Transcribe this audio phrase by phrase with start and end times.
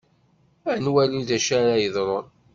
[0.71, 2.27] Ad nwali d acu ara yeḍṛun.